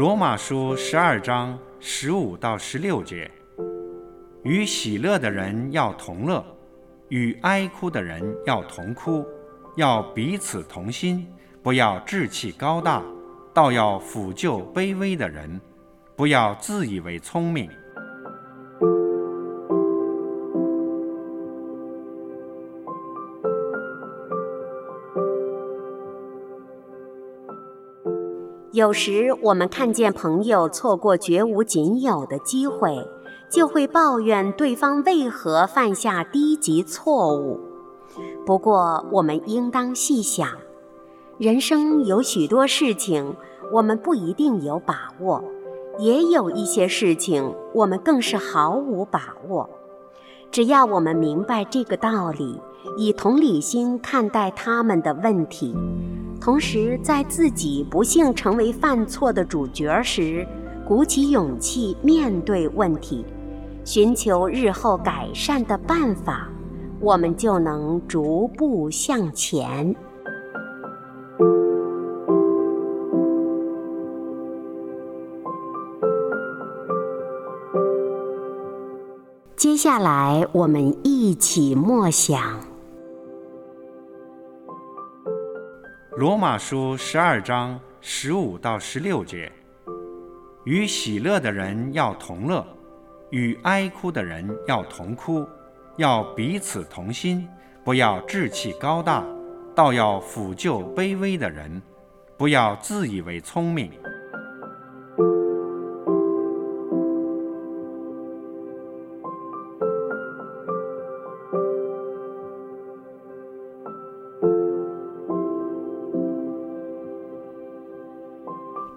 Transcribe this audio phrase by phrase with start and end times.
[0.00, 3.30] 罗马书十二章十五到十六节：
[4.44, 6.42] 与喜乐的人要同乐，
[7.10, 9.22] 与哀哭的人要同哭，
[9.76, 11.30] 要彼此同心，
[11.62, 13.02] 不要志气高大，
[13.52, 15.60] 倒要抚救卑微的人，
[16.16, 17.70] 不要自以为聪明。
[28.72, 33.04] 有时我们看见朋友错过绝无仅有的机会，
[33.50, 37.58] 就会抱怨对方为何犯下低级错误。
[38.46, 40.48] 不过，我们应当细想，
[41.36, 43.34] 人生有许多事情
[43.72, 45.42] 我们不一定有把握，
[45.98, 49.68] 也有一些事情我们更是毫无把握。
[50.52, 52.60] 只要我们明白这个道理，
[52.96, 55.74] 以同理心看待他们的问题。
[56.40, 60.46] 同时，在自己不幸成为犯错的主角时，
[60.86, 63.24] 鼓起勇气面对问题，
[63.84, 66.48] 寻求日后改善的办法，
[66.98, 69.94] 我们就能逐步向前。
[79.56, 82.69] 接下来，我们一起默想。
[86.16, 89.50] 罗马书十二章十五到十六节：
[90.64, 92.66] 与喜乐的人要同乐，
[93.30, 95.46] 与哀哭的人要同哭，
[95.98, 97.48] 要彼此同心，
[97.84, 99.24] 不要志气高大，
[99.72, 101.80] 倒要抚救卑微的人，
[102.36, 103.92] 不要自以为聪明。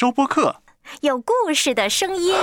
[0.00, 0.56] 周播客，
[1.02, 2.34] 有故事的声音。